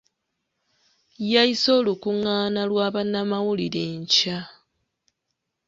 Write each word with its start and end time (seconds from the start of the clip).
Yayise 1.31 1.69
olukungaana 1.79 2.61
lwa 2.69 2.87
bannamawulire 2.93 3.81
enkya. 3.93 4.39